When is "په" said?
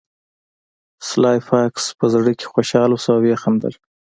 1.99-2.05